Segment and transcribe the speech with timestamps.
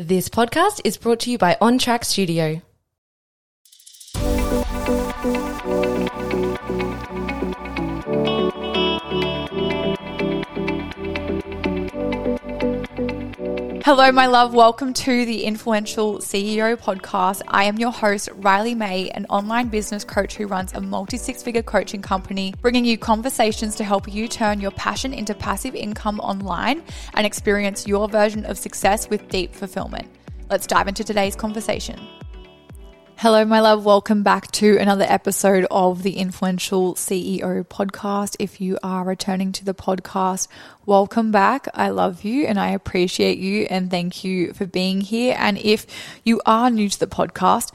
[0.00, 2.62] This podcast is brought to you by On Track Studio.
[13.92, 14.54] Hello, my love.
[14.54, 17.42] Welcome to the Influential CEO podcast.
[17.48, 21.42] I am your host, Riley May, an online business coach who runs a multi six
[21.42, 26.20] figure coaching company, bringing you conversations to help you turn your passion into passive income
[26.20, 26.84] online
[27.14, 30.06] and experience your version of success with deep fulfillment.
[30.48, 31.98] Let's dive into today's conversation.
[33.20, 33.84] Hello, my love.
[33.84, 38.34] Welcome back to another episode of the Influential CEO podcast.
[38.38, 40.48] If you are returning to the podcast,
[40.86, 41.68] welcome back.
[41.74, 45.36] I love you and I appreciate you and thank you for being here.
[45.38, 45.86] And if
[46.24, 47.74] you are new to the podcast,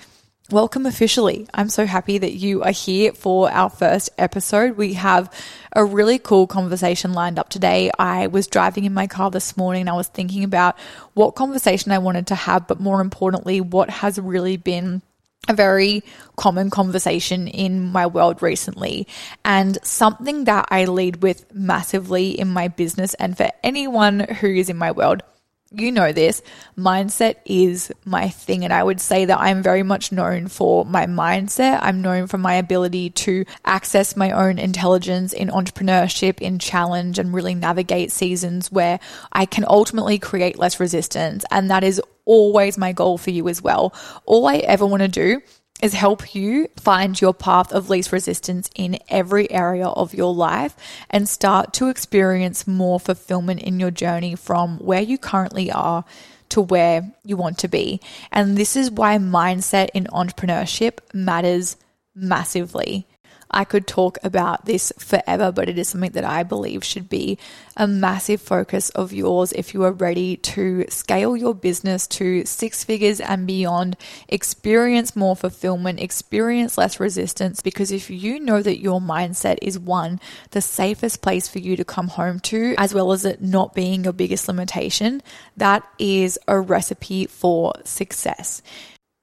[0.52, 1.48] Welcome officially.
[1.56, 4.78] I'm so happy that you are here for our first episode.
[4.78, 5.34] We have
[5.74, 7.90] a really cool conversation lined up today.
[7.98, 10.78] I was driving in my car this morning and I was thinking about
[11.16, 15.02] what conversation I wanted to have, but more importantly, what has really been
[15.48, 16.04] a very
[16.36, 19.08] common conversation in my world recently
[19.44, 24.70] and something that I lead with massively in my business and for anyone who is
[24.70, 25.24] in my world.
[25.72, 26.42] You know this,
[26.78, 28.64] mindset is my thing.
[28.64, 31.80] And I would say that I'm very much known for my mindset.
[31.82, 37.34] I'm known for my ability to access my own intelligence in entrepreneurship, in challenge, and
[37.34, 39.00] really navigate seasons where
[39.34, 41.44] I can ultimately create less resistance.
[41.52, 43.94] And that is always my goal for you as well.
[44.26, 45.42] All I ever want to do
[45.82, 50.76] is help you find your path of least resistance in every area of your life
[51.10, 56.06] and start to experience more fulfillment in your journey from where you currently are
[56.50, 58.00] to where you want to be.
[58.32, 61.76] And this is why mindset in entrepreneurship matters
[62.16, 63.08] massively.
[63.56, 67.40] I could talk about this forever, but it is something that I believe should be
[67.78, 72.84] a massive focus of yours if you are ready to scale your business to six
[72.84, 73.96] figures and beyond,
[74.28, 77.62] experience more fulfillment, experience less resistance.
[77.62, 80.20] Because if you know that your mindset is one,
[80.52, 84.04] the safest place for you to come home to, as well as it not being
[84.04, 85.24] your biggest limitation,
[85.56, 88.62] that is a recipe for success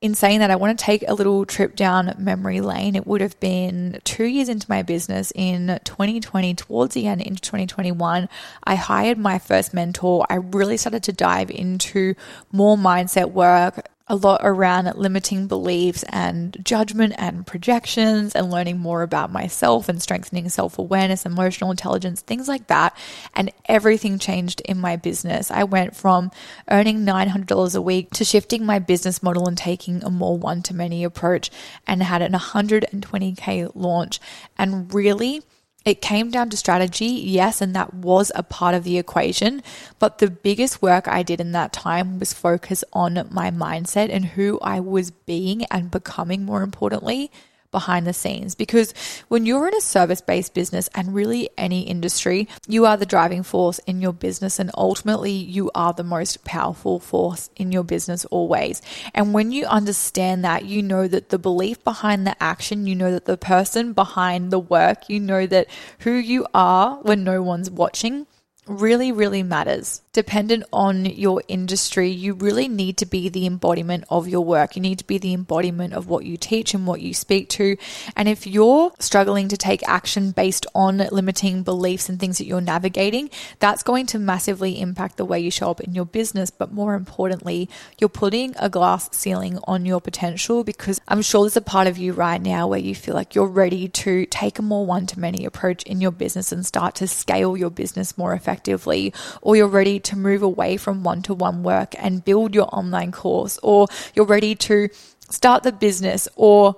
[0.03, 2.97] in saying that, I want to take a little trip down memory lane.
[2.97, 7.41] It would have been two years into my business in 2020, towards the end into
[7.41, 8.29] 2021.
[8.65, 10.27] I hired my first mentor.
[10.29, 12.17] I really started to dive into
[12.51, 19.01] more mindset work, a lot around limiting beliefs and judgment and projections and learning more
[19.01, 22.95] about myself and strengthening self awareness, emotional intelligence, things like that.
[23.35, 25.51] And everything changed in my business.
[25.51, 26.31] I went from
[26.71, 30.75] earning $900 a week to shifting my business model and taking a more one to
[30.75, 31.51] many approach
[31.87, 34.21] and had an 120K launch
[34.59, 35.41] and really
[35.85, 39.63] it came down to strategy, yes, and that was a part of the equation.
[39.99, 44.25] But the biggest work I did in that time was focus on my mindset and
[44.25, 47.31] who I was being and becoming, more importantly,
[47.73, 48.95] behind the scenes because
[49.29, 53.43] when you're in a service based business and really any industry, you are the driving
[53.43, 58.25] force in your business and ultimately you are the most powerful force in your business
[58.27, 58.81] always.
[59.15, 63.11] And when you understand that, you know that the belief behind the action, you know
[63.11, 65.67] that the person behind the work, you know that
[66.01, 68.27] who you are when no one's watching
[68.67, 70.03] really, really matters.
[70.13, 74.77] Dependent on your industry, you really need to be the embodiment of your work.
[74.77, 77.79] You need to be the embodiment of what you teach and what you speak to.
[78.15, 82.61] And if you're struggling to take action based on limiting beliefs and things that you're
[82.61, 86.51] navigating, that's going to massively impact the way you show up in your business.
[86.51, 91.57] But more importantly, you're putting a glass ceiling on your potential because I'm sure there's
[91.57, 94.63] a part of you right now where you feel like you're ready to take a
[94.63, 98.35] more one to many approach in your business and start to scale your business more
[98.35, 102.69] effectively or you're ready to move away from one to one work and build your
[102.75, 104.89] online course, or you're ready to
[105.29, 106.77] start the business or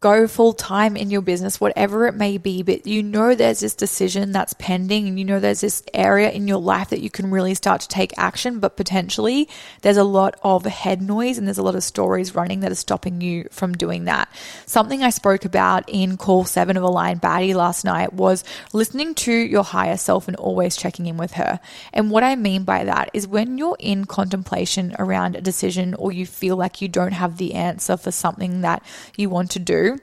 [0.00, 3.74] go full time in your business, whatever it may be, but you know there's this
[3.74, 7.30] decision that's pending and you know there's this area in your life that you can
[7.30, 9.48] really start to take action, but potentially
[9.80, 12.76] there's a lot of head noise and there's a lot of stories running that are
[12.76, 14.28] stopping you from doing that.
[14.66, 18.44] Something I spoke about in call seven of Aligned Baddie last night was
[18.74, 21.58] listening to your higher self and always checking in with her.
[21.94, 26.12] And what I mean by that is when you're in contemplation around a decision or
[26.12, 28.82] you feel like you don't have the answer for something that
[29.16, 29.95] you want to do,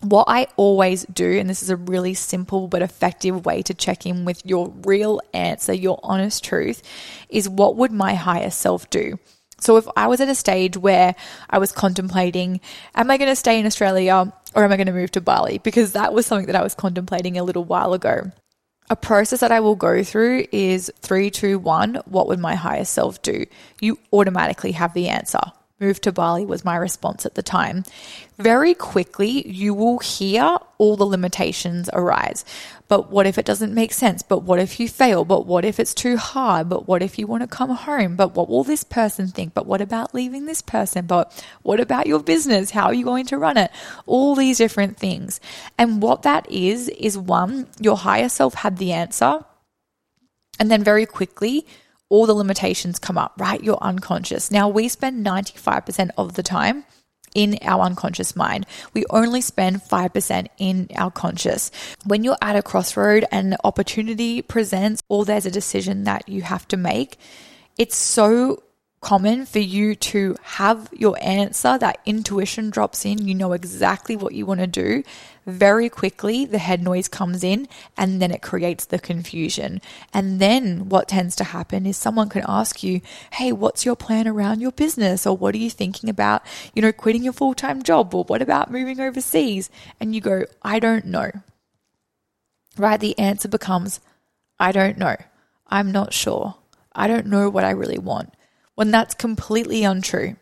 [0.00, 4.06] what I always do, and this is a really simple but effective way to check
[4.06, 6.82] in with your real answer, your honest truth,
[7.28, 9.18] is what would my higher self do?
[9.60, 11.16] So if I was at a stage where
[11.50, 12.60] I was contemplating,
[12.94, 15.58] am I going to stay in Australia or am I going to move to Bali?
[15.58, 18.30] Because that was something that I was contemplating a little while ago.
[18.90, 21.96] A process that I will go through is three, two, one.
[22.06, 23.44] What would my higher self do?
[23.80, 25.40] You automatically have the answer.
[25.80, 27.84] Move to Bali was my response at the time.
[28.36, 32.44] Very quickly, you will hear all the limitations arise.
[32.88, 34.22] But what if it doesn't make sense?
[34.22, 35.24] But what if you fail?
[35.24, 36.68] But what if it's too hard?
[36.68, 38.16] But what if you want to come home?
[38.16, 39.54] But what will this person think?
[39.54, 41.06] But what about leaving this person?
[41.06, 41.32] But
[41.62, 42.72] what about your business?
[42.72, 43.70] How are you going to run it?
[44.06, 45.38] All these different things.
[45.78, 49.44] And what that is, is one, your higher self had the answer.
[50.58, 51.66] And then very quickly,
[52.08, 53.62] all the limitations come up, right?
[53.62, 54.50] You're unconscious.
[54.50, 56.84] Now, we spend 95% of the time
[57.34, 58.66] in our unconscious mind.
[58.94, 61.70] We only spend 5% in our conscious.
[62.04, 66.66] When you're at a crossroad and opportunity presents or there's a decision that you have
[66.68, 67.18] to make,
[67.76, 68.62] it's so
[69.00, 74.34] common for you to have your answer, that intuition drops in, you know exactly what
[74.34, 75.02] you want to do.
[75.46, 79.80] Very quickly, the head noise comes in and then it creates the confusion.
[80.12, 83.00] And then what tends to happen is someone can ask you,
[83.32, 85.26] Hey, what's your plan around your business?
[85.26, 86.42] Or what are you thinking about,
[86.74, 88.14] you know, quitting your full time job?
[88.14, 89.70] Or what about moving overseas?
[90.00, 91.30] And you go, I don't know.
[92.76, 93.00] Right?
[93.00, 94.00] The answer becomes,
[94.60, 95.16] I don't know.
[95.68, 96.56] I'm not sure.
[96.94, 98.32] I don't know what I really want
[98.78, 100.36] when that's completely untrue.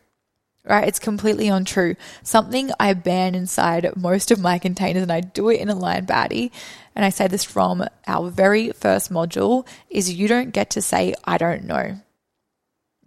[0.63, 0.87] Right?
[0.87, 1.95] It's completely untrue.
[2.21, 6.51] Something I ban inside most of my containers, and I do it in Aligned Baddie,
[6.95, 11.15] and I say this from our very first module, is you don't get to say,
[11.23, 11.99] I don't know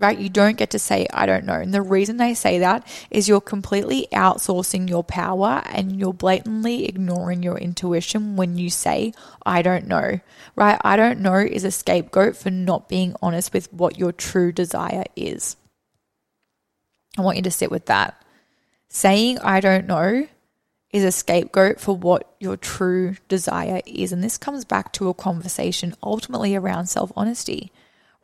[0.00, 0.19] right?
[0.19, 1.55] You don't get to say, I don't know.
[1.55, 6.87] And the reason they say that is you're completely outsourcing your power and you're blatantly
[6.87, 9.12] ignoring your intuition when you say,
[9.44, 10.20] I don't know,
[10.56, 10.81] right?
[10.82, 15.05] I don't know is a scapegoat for not being honest with what your true desire
[15.14, 15.56] is.
[17.19, 18.20] I want you to sit with that.
[18.88, 20.26] Saying, I don't know
[20.91, 24.12] is a scapegoat for what your true desire is.
[24.12, 27.70] And this comes back to a conversation ultimately around self honesty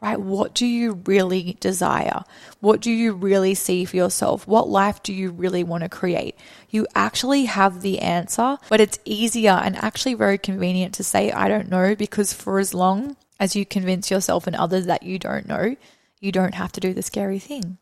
[0.02, 0.20] right?
[0.20, 2.24] What do you really desire?
[2.60, 4.46] What do you really see for yourself?
[4.46, 6.36] What life do you really want to create?
[6.68, 11.48] You actually have the answer, but it's easier and actually very convenient to say, I
[11.48, 15.48] don't know, because for as long as you convince yourself and others that you don't
[15.48, 15.76] know,
[16.20, 17.78] you don't have to do the scary thing.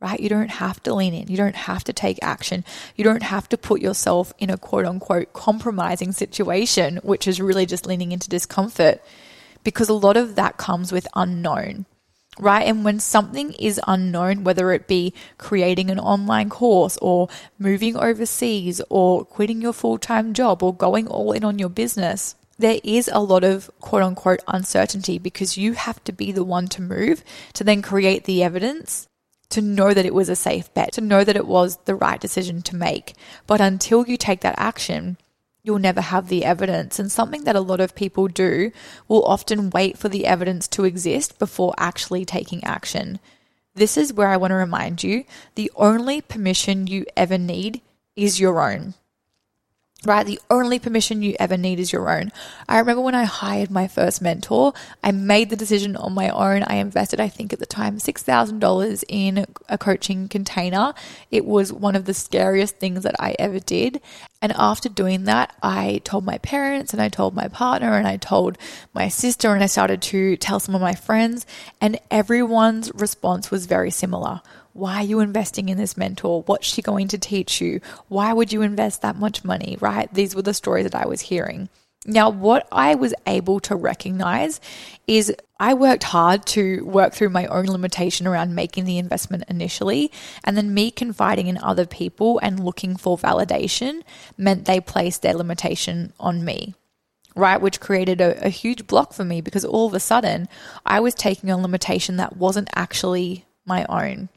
[0.00, 0.20] Right?
[0.20, 1.26] You don't have to lean in.
[1.26, 2.64] You don't have to take action.
[2.94, 7.66] You don't have to put yourself in a quote unquote compromising situation, which is really
[7.66, 9.02] just leaning into discomfort
[9.68, 11.84] because a lot of that comes with unknown
[12.40, 12.66] right?
[12.66, 17.28] And when something is unknown, whether it be creating an online course or
[17.58, 22.36] moving overseas or quitting your full time job or going all in on your business,
[22.56, 26.68] there is a lot of quote unquote uncertainty because you have to be the one
[26.68, 27.24] to move
[27.54, 29.08] to then create the evidence
[29.50, 32.20] to know that it was a safe bet, to know that it was the right
[32.20, 33.14] decision to make.
[33.48, 35.16] But until you take that action,
[35.62, 36.98] you'll never have the evidence.
[36.98, 38.72] And something that a lot of people do
[39.06, 43.18] will often wait for the evidence to exist before actually taking action.
[43.74, 45.24] This is where I want to remind you
[45.54, 47.80] the only permission you ever need
[48.16, 48.94] is your own
[50.04, 50.24] right?
[50.24, 52.30] The only permission you ever need is your own.
[52.68, 54.72] I remember when I hired my first mentor,
[55.02, 56.62] I made the decision on my own.
[56.62, 60.94] I invested, I think at the time, $6,000 in a coaching container.
[61.30, 64.00] It was one of the scariest things that I ever did.
[64.40, 68.18] And after doing that, I told my parents and I told my partner and I
[68.18, 68.56] told
[68.94, 71.44] my sister and I started to tell some of my friends
[71.80, 74.42] and everyone's response was very similar
[74.78, 76.42] why are you investing in this mentor?
[76.42, 77.80] What's she going to teach you?
[78.08, 80.12] Why would you invest that much money, right?
[80.12, 81.68] These were the stories that I was hearing.
[82.06, 84.60] Now, what I was able to recognize
[85.08, 90.12] is I worked hard to work through my own limitation around making the investment initially,
[90.44, 94.02] and then me confiding in other people and looking for validation
[94.36, 96.74] meant they placed their limitation on me
[97.34, 97.60] right?
[97.60, 100.48] Which created a, a, huge block for me because all of a sudden
[100.84, 104.28] I was taking a limitation that wasn't actually my own.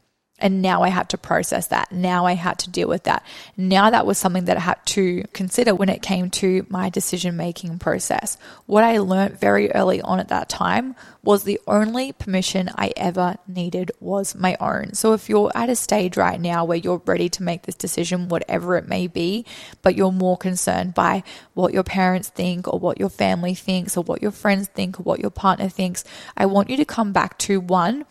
[0.42, 1.92] And now I had to process that.
[1.92, 3.24] Now I had to deal with that.
[3.56, 7.36] Now that was something that I had to consider when it came to my decision
[7.36, 8.36] making process.
[8.66, 13.36] What I learned very early on at that time was the only permission I ever
[13.46, 14.94] needed was my own.
[14.94, 18.28] So if you're at a stage right now where you're ready to make this decision,
[18.28, 19.46] whatever it may be,
[19.82, 21.22] but you're more concerned by
[21.54, 25.04] what your parents think or what your family thinks or what your friends think or
[25.04, 26.02] what your partner thinks,
[26.36, 28.04] I want you to come back to one,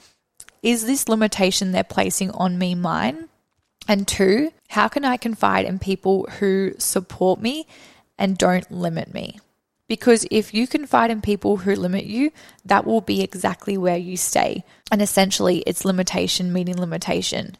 [0.64, 3.30] is this limitation they're placing on me mine?
[3.88, 7.68] And two, how can I confide in people who support me
[8.18, 9.40] and don't limit me?
[9.88, 12.32] Because if you confide in people who limit you,
[12.64, 14.64] that will be exactly where you stay.
[14.92, 17.58] And essentially, it's limitation meeting limitation.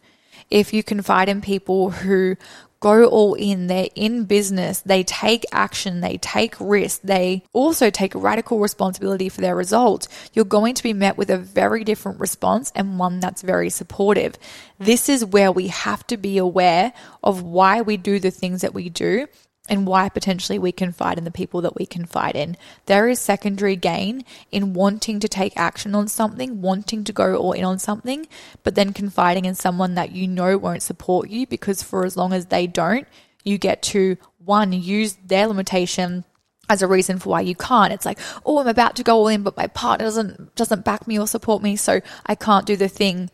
[0.50, 2.38] If you confide in people who
[2.82, 3.68] go all in.
[3.68, 4.82] They're in business.
[4.82, 6.02] They take action.
[6.02, 7.02] They take risk.
[7.04, 10.10] They also take radical responsibility for their results.
[10.34, 14.36] You're going to be met with a very different response and one that's very supportive.
[14.80, 16.92] This is where we have to be aware
[17.24, 19.28] of why we do the things that we do
[19.72, 22.58] and why potentially we confide in the people that we confide in.
[22.88, 27.54] There is secondary gain in wanting to take action on something, wanting to go all
[27.54, 28.28] in on something,
[28.64, 32.34] but then confiding in someone that you know won't support you because for as long
[32.34, 33.08] as they don't,
[33.46, 36.26] you get to one, use their limitation
[36.68, 37.94] as a reason for why you can't.
[37.94, 41.08] It's like, oh, I'm about to go all in, but my partner doesn't doesn't back
[41.08, 43.30] me or support me, so I can't do the thing.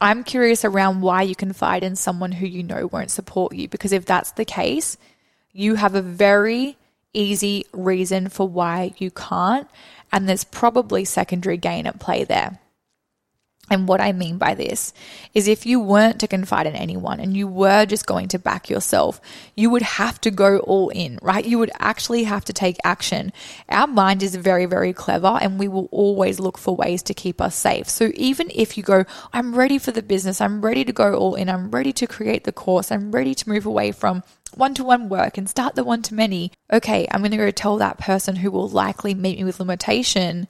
[0.00, 3.92] I'm curious around why you confide in someone who you know won't support you because
[3.92, 4.98] if that's the case,
[5.56, 6.76] you have a very
[7.14, 9.68] easy reason for why you can't,
[10.12, 12.60] and there's probably secondary gain at play there.
[13.68, 14.92] And what I mean by this
[15.34, 18.70] is if you weren't to confide in anyone and you were just going to back
[18.70, 19.20] yourself,
[19.56, 21.44] you would have to go all in, right?
[21.44, 23.32] You would actually have to take action.
[23.68, 27.40] Our mind is very, very clever and we will always look for ways to keep
[27.40, 27.88] us safe.
[27.88, 31.34] So even if you go, I'm ready for the business, I'm ready to go all
[31.34, 34.22] in, I'm ready to create the course, I'm ready to move away from
[34.54, 36.52] one to one work and start the one to many.
[36.72, 40.48] Okay, I'm going to go tell that person who will likely meet me with limitation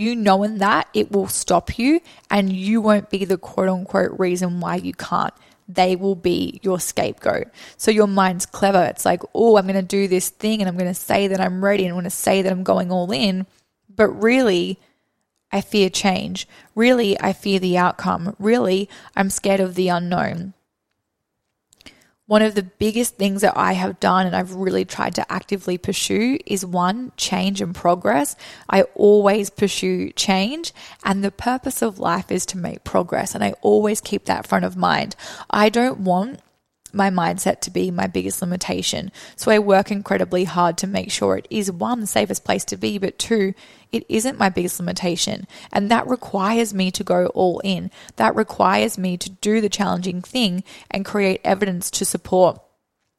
[0.00, 4.58] you knowing that it will stop you and you won't be the quote unquote reason
[4.60, 5.34] why you can't.
[5.68, 7.48] They will be your scapegoat.
[7.76, 8.82] So your mind's clever.
[8.84, 11.40] It's like, oh, I'm going to do this thing and I'm going to say that
[11.40, 13.46] I'm ready and I'm going to say that I'm going all in.
[13.94, 14.80] But really,
[15.52, 16.48] I fear change.
[16.74, 18.34] Really, I fear the outcome.
[18.38, 20.54] Really, I'm scared of the unknown
[22.30, 25.78] one of the biggest things that I have done and I've really tried to actively
[25.78, 28.36] pursue is one, change and progress.
[28.68, 30.72] I always pursue change,
[31.02, 33.34] and the purpose of life is to make progress.
[33.34, 35.16] And I always keep that front of mind.
[35.50, 36.38] I don't want
[36.92, 39.10] my mindset to be my biggest limitation.
[39.34, 42.76] So I work incredibly hard to make sure it is one, the safest place to
[42.76, 43.54] be, but two,
[43.92, 45.46] it isn't my biggest limitation.
[45.72, 47.90] And that requires me to go all in.
[48.16, 52.60] That requires me to do the challenging thing and create evidence to support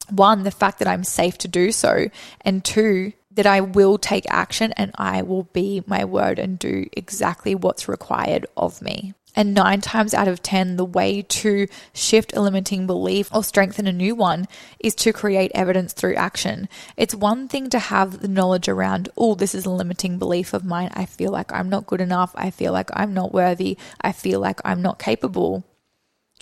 [0.10, 2.10] one, the fact that I'm safe to do so,
[2.42, 6.88] and two, that I will take action and I will be my word and do
[6.92, 9.14] exactly what's required of me.
[9.34, 13.88] And nine times out of 10, the way to shift a limiting belief or strengthen
[13.88, 14.48] a new one
[14.80, 16.68] is to create evidence through action.
[16.98, 20.66] It's one thing to have the knowledge around, oh, this is a limiting belief of
[20.66, 20.90] mine.
[20.94, 22.34] I feel like I'm not good enough.
[22.36, 23.78] I feel like I'm not worthy.
[24.02, 25.64] I feel like I'm not capable.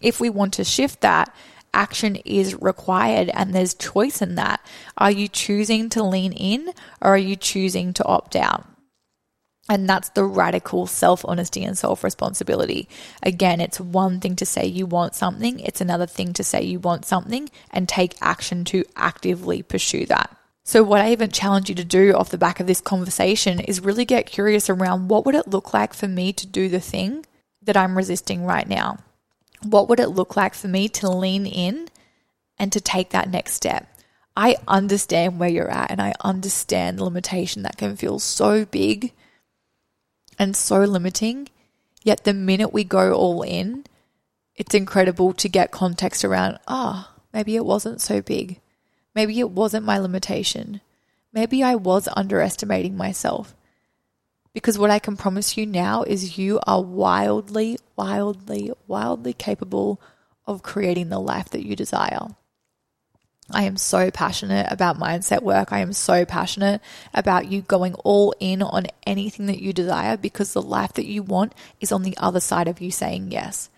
[0.01, 1.33] If we want to shift that,
[1.73, 4.65] action is required and there's choice in that.
[4.97, 6.69] Are you choosing to lean in
[7.01, 8.65] or are you choosing to opt out?
[9.69, 12.89] And that's the radical self honesty and self responsibility.
[13.21, 16.79] Again, it's one thing to say you want something, it's another thing to say you
[16.79, 20.35] want something and take action to actively pursue that.
[20.63, 23.81] So, what I even challenge you to do off the back of this conversation is
[23.81, 27.25] really get curious around what would it look like for me to do the thing
[27.61, 28.97] that I'm resisting right now?
[29.63, 31.89] What would it look like for me to lean in
[32.57, 33.87] and to take that next step?
[34.35, 39.11] I understand where you're at and I understand the limitation that can feel so big
[40.39, 41.49] and so limiting.
[42.01, 43.85] Yet the minute we go all in,
[44.55, 48.59] it's incredible to get context around, ah, oh, maybe it wasn't so big.
[49.13, 50.81] Maybe it wasn't my limitation.
[51.33, 53.53] Maybe I was underestimating myself.
[54.53, 60.01] Because what I can promise you now is you are wildly, wildly, wildly capable
[60.47, 62.29] of creating the life that you desire.
[63.51, 65.71] I am so passionate about mindset work.
[65.71, 66.81] I am so passionate
[67.13, 71.23] about you going all in on anything that you desire because the life that you
[71.23, 73.69] want is on the other side of you saying yes.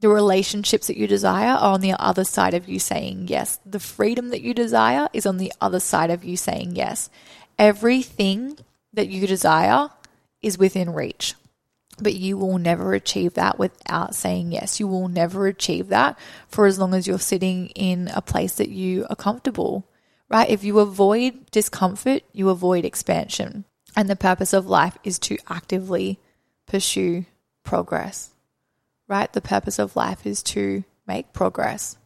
[0.00, 3.58] The relationships that you desire are on the other side of you saying yes.
[3.64, 7.08] The freedom that you desire is on the other side of you saying yes.
[7.58, 8.58] Everything
[8.92, 9.88] that you desire
[10.42, 11.34] is within reach.
[11.98, 14.78] But you will never achieve that without saying yes.
[14.78, 18.68] You will never achieve that for as long as you're sitting in a place that
[18.68, 19.88] you are comfortable,
[20.28, 20.48] right?
[20.48, 23.64] If you avoid discomfort, you avoid expansion.
[23.96, 26.20] And the purpose of life is to actively
[26.66, 27.24] pursue
[27.64, 28.30] progress,
[29.08, 29.32] right?
[29.32, 31.96] The purpose of life is to make progress.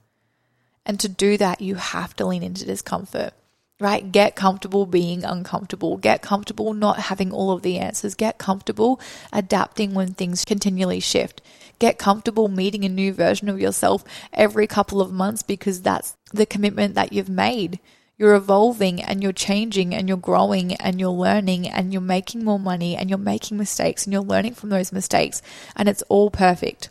[0.86, 3.32] And to do that, you have to lean into discomfort
[3.80, 4.12] right?
[4.12, 5.96] Get comfortable being uncomfortable.
[5.96, 8.14] Get comfortable not having all of the answers.
[8.14, 9.00] Get comfortable
[9.32, 11.40] adapting when things continually shift.
[11.78, 16.44] Get comfortable meeting a new version of yourself every couple of months because that's the
[16.44, 17.80] commitment that you've made.
[18.18, 22.58] You're evolving and you're changing and you're growing and you're learning and you're making more
[22.58, 25.40] money and you're making mistakes and you're learning from those mistakes.
[25.74, 26.90] And it's all perfect,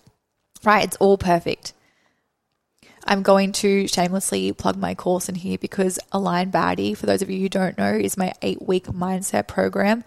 [0.64, 0.86] right?
[0.86, 1.74] It's all perfect.
[3.06, 7.30] I'm going to shamelessly plug my course in here because Aligned Baddie, for those of
[7.30, 10.04] you who don't know, is my eight week mindset program.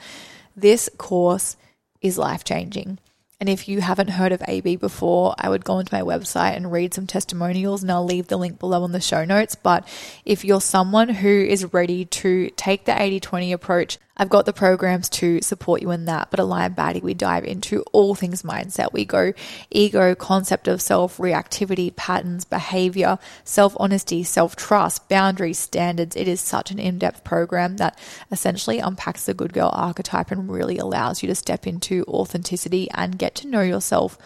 [0.57, 1.57] This course
[2.01, 2.99] is life changing.
[3.43, 6.71] And if you haven't heard of AB before, I would go onto my website and
[6.71, 9.57] read some testimonials, and I'll leave the link below on the show notes.
[9.57, 9.85] But
[10.25, 14.53] if you're someone who is ready to take the 80 20 approach, I've got the
[14.53, 16.31] programs to support you in that.
[16.31, 18.93] But Aligned Baddie, we dive into all things mindset.
[18.93, 19.33] We go
[19.71, 26.15] ego, concept of self, reactivity, patterns, behavior, self honesty, self trust, boundaries, standards.
[26.15, 27.99] It is such an in depth program that
[28.31, 33.19] essentially unpacks the good girl archetype and really allows you to step into authenticity and
[33.19, 34.19] get to know yourself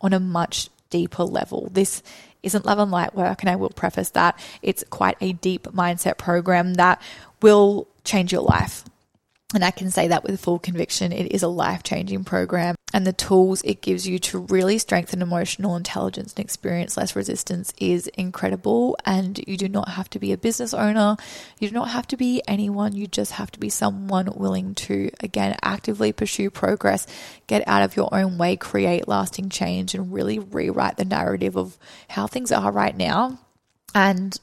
[0.00, 1.68] on a much deeper level.
[1.72, 2.02] This
[2.42, 6.18] isn't love and light work, and I will preface that it's quite a deep mindset
[6.18, 7.00] program that
[7.40, 8.84] will change your life
[9.54, 11.12] and I can say that with full conviction.
[11.12, 12.74] It is a life changing program.
[12.92, 17.72] And the tools it gives you to really strengthen emotional intelligence and experience less resistance
[17.78, 18.96] is incredible.
[19.04, 21.16] And you do not have to be a business owner.
[21.58, 22.94] You do not have to be anyone.
[22.94, 27.06] You just have to be someone willing to, again, actively pursue progress,
[27.46, 31.76] get out of your own way, create lasting change, and really rewrite the narrative of
[32.08, 33.38] how things are right now.
[33.94, 34.38] And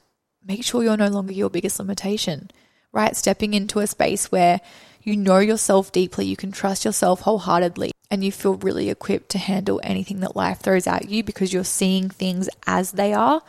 [0.46, 2.52] make sure you're no longer your biggest limitation,
[2.92, 3.16] right?
[3.16, 4.60] Stepping into a space where
[5.08, 9.38] you know yourself deeply, you can trust yourself wholeheartedly, and you feel really equipped to
[9.38, 13.42] handle anything that life throws at you because you're seeing things as they are,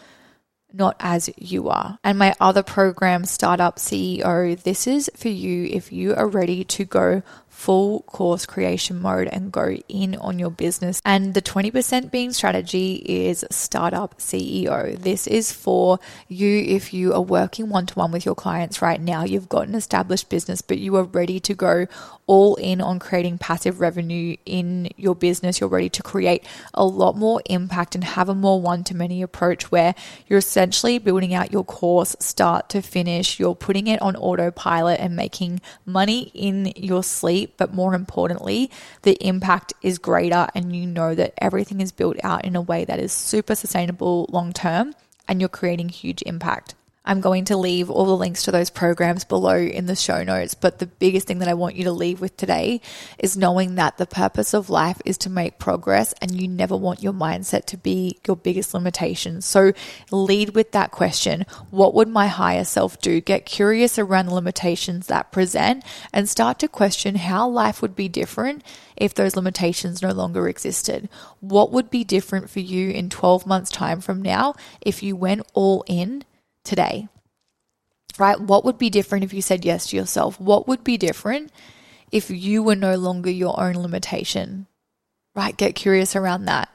[0.73, 1.99] not as you are.
[2.05, 6.85] And my other program, Startup CEO, this is for you if you are ready to
[6.85, 7.23] go
[7.63, 11.01] full course creation mode and go in on your business.
[11.05, 14.99] And the 20% being strategy is startup CEO.
[14.99, 19.01] This is for you if you are working one to one with your clients right
[19.01, 19.23] now.
[19.23, 21.87] You've got an established business, but you are ready to go
[22.27, 25.61] all in on creating passive revenue in your business.
[25.61, 29.23] You're ready to create a lot more impact and have a more one to many
[29.23, 29.95] approach where
[30.27, 33.39] you're essentially building out your course start to finish.
[33.39, 38.71] You're putting it on autopilot and making money in your sleep but more importantly,
[39.03, 42.85] the impact is greater and you know that everything is built out in a way
[42.85, 44.95] that is super sustainable long term
[45.29, 46.75] and you're creating huge impact.
[47.05, 50.55] I'm going to leave all the links to those programs below in the show notes.
[50.55, 52.81] But the biggest thing that I want you to leave with today
[53.19, 57.03] is knowing that the purpose of life is to make progress and you never want
[57.03, 59.43] your mindset to be your biggest limitation.
[59.43, 59.73] So
[60.13, 61.45] lead with that question.
[61.71, 63.21] What would my higher self do?
[63.21, 68.09] Get curious around the limitations that present and start to question how life would be
[68.09, 68.63] different
[68.97, 71.09] if those limitations no longer existed.
[71.41, 75.43] What would be different for you in 12 months time from now if you went
[75.55, 76.25] all in
[76.65, 77.09] today?
[78.19, 78.41] Right?
[78.41, 80.41] What would be different if you said yes to yourself?
[80.41, 81.51] What would be different
[82.11, 84.67] if you were no longer your own limitation?
[85.35, 85.57] Right?
[85.57, 86.69] Get curious around that.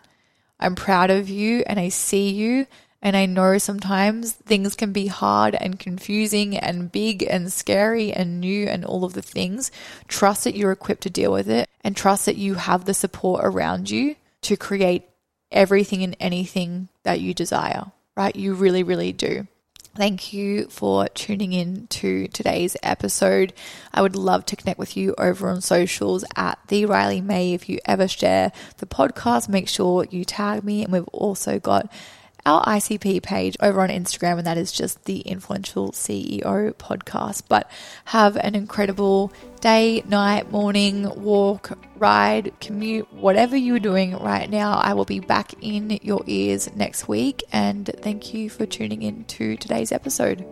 [0.60, 2.65] I'm proud of you and I see you.
[3.00, 8.41] And I know sometimes things can be hard and confusing and big and scary and
[8.41, 9.69] new and all of the things.
[10.08, 13.41] Trust that you're equipped to deal with it and trust that you have the support
[13.43, 15.08] around you to create
[15.52, 17.84] everything and anything that you desire,
[18.15, 18.36] right?
[18.36, 19.47] You really, really do.
[19.97, 23.51] Thank you for tuning in to today's episode.
[23.91, 27.55] I would love to connect with you over on socials at the Riley May.
[27.55, 30.83] If you ever share the podcast, make sure you tag me.
[30.83, 31.91] And we've also got
[32.47, 37.43] our ICP page over on Instagram, and that is just the Influential CEO podcast.
[37.49, 37.69] But
[38.05, 44.77] have an incredible day, night, morning, walk, ride, commute, whatever you're doing right now.
[44.77, 47.43] I will be back in your ears next week.
[47.51, 50.45] And thank you for tuning in to today's episode.